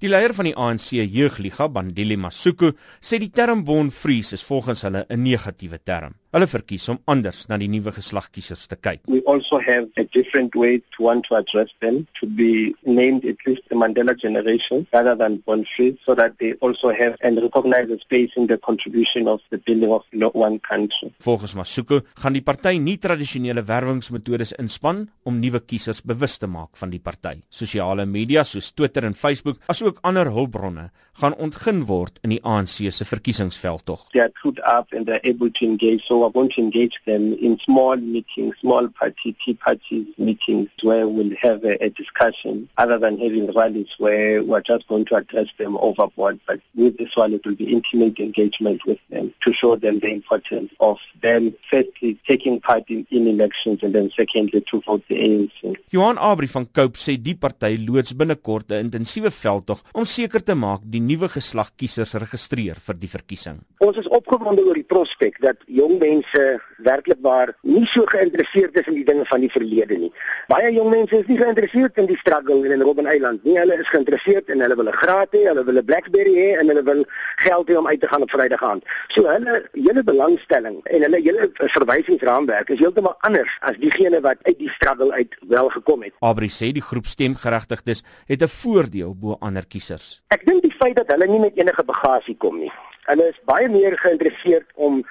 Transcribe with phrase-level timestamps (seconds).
[0.00, 2.70] Die leier van die ANC Jeugliga, Bandile Masuku,
[3.04, 6.14] sê die term born free is volgens hulle 'n negatiewe term.
[6.30, 9.00] Hulle verkies om anders na die nuwe geslagkiesers te kyk.
[9.10, 13.42] We also have a different way to want to address them to be named at
[13.46, 17.90] least the Mandela generation rather than born free so that they also have and recognize
[17.90, 21.10] a space in the contribution of the building of one country.
[21.18, 26.78] Volgens Masuku gaan die party nie tradisionele werwingsmetodes inspann om nuwe kiesers bewus te maak
[26.78, 27.40] van die party.
[27.50, 32.78] Sosiale media soos Twitter en Facebook, asook ander hulpbronne, gaan ontgin word in die ANC
[32.88, 34.06] se verkiesingsveldtog.
[34.12, 37.00] They are put up and they are able to engage so we're going to engage
[37.04, 42.68] them in small meetings, small party, tea parties meetings where we'll have a, a discussion
[42.78, 46.40] other than having rallies where we're just going to address them overboard.
[46.46, 50.12] But with this one, it will be intimate engagement with them to show them the
[50.12, 55.20] importance of them firstly taking part in, in elections and then secondly to vote the
[55.20, 55.76] ANC.
[55.90, 60.54] Johan Abri van Cope sê die party loods binnekort 'n intensiewe veldtog om seker te
[60.54, 63.60] maak die nuwe geslag kiesers registreer vir die verkiesing.
[63.80, 66.40] Ons is opgewonde oor die prospek dat jong mense
[66.84, 70.10] werklik waar nie so geïnteresseerd is in die dinge van die verlede nie.
[70.52, 73.54] Baie jong mense is nie geïnteresseerd in die struggle in Robben Island nie.
[73.56, 76.68] Hulle is geïnteresseerd en hulle wil 'n graad hê, hulle wil 'n BlackBerry hê en
[76.68, 77.00] hulle wil
[77.46, 78.84] geld hê om uit te gaan op Vrydag aand.
[79.08, 84.58] So hulle hele belangstelling en hulle hele verwysingsraamwerk is heeltemal anders as diegene wat uit
[84.58, 86.12] die struggle uit wel gekom het.
[86.20, 90.20] Abri sê die groep stemgeregtigdes het 'n voordeel bo ander kiesers.
[90.28, 92.72] Ek dink die feit dat hulle nie met enige bagasie kom nie.
[93.10, 95.02] Hulle is baie meer geïnteresseerd om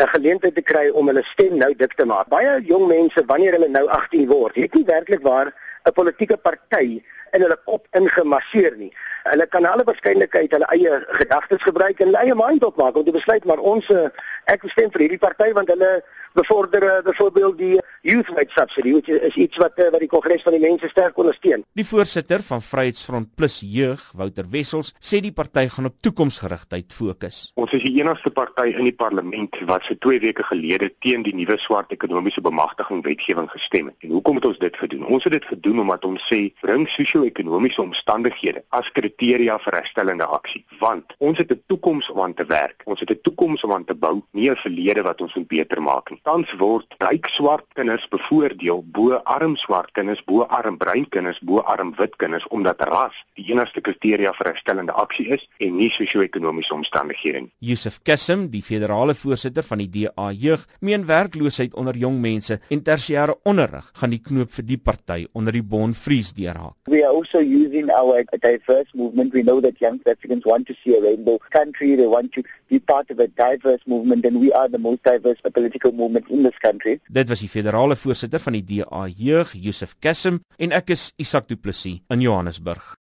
[0.00, 2.28] 'n geleentheid te kry om hulle stem nou dik te maak.
[2.28, 5.52] Baie jong mense wanneer hulle nou 18 word, het nie werklik waar
[5.84, 8.90] 'n politieke party in hulle kop ingemasseer nie.
[9.28, 13.14] Hulle kan alle waarskynlikheid hulle eie gedagtes gebruik en hulle eie mind opmaak om te
[13.14, 14.08] besluit maar ons eh,
[14.52, 15.92] ek stem vir hierdie party want hulle
[16.34, 20.42] bevorder eh, byvoorbeeld die youth rate subsidy wat is iets wat eh, wat die kongres
[20.42, 21.64] van die mense sterk ondersteun.
[21.78, 27.44] Die voorsitter van Vryheidsfront Plus Jeug, Wouter Wessels, sê die party gaan op toekomsgerigtheid fokus.
[27.60, 31.34] Ons is die enigste party in die parlement wat se 2 weke gelede teen die
[31.36, 33.96] nuwe swart ekonomiese bemagtiging wetgewing gestem het.
[34.02, 35.06] En hoekom het ons dit gedoen?
[35.06, 36.88] Ons het dit gedoen omdat ons sê bring
[37.22, 42.44] sosio-ekonomiese omstandighede as kriteria vir herstellende aksie, want ons het 'n toekoms om aan te
[42.44, 42.82] werk.
[42.86, 45.80] Ons het 'n toekoms om aan te bou, nie 'n verlede wat ons moet beter
[45.80, 46.20] maak nie.
[46.24, 51.58] Tans word ryk swart kinders bevoordeel bo arm swart kinders, bo arm bruin kinders, bo
[51.60, 56.74] arm wit kinders omdat ras die enigste kriteria vir herstellende aksie is en nie sosio-ekonomiese
[56.74, 57.52] omstandighede nie.
[57.58, 62.82] Yusuf Kassim, die federale voorsitter van die DA Jeug, meen werkloosheid onder jong mense en
[62.82, 66.74] tersiêre onderrig gaan die knoop vir die party onder die Bon Vries deurhaak.
[66.86, 69.32] We are also using our diverse movement.
[69.32, 71.94] We know that young Africans want to see a rainbow country.
[71.96, 75.40] They want to be part of a diverse movement and we are the most diverse
[75.52, 77.00] political movement in this country.
[77.08, 81.48] Dit was die federale voorsitter van die DA Jeug, Yusuf Kassim, en ek is Isak
[81.52, 82.96] Du Plessis in Johannesburg.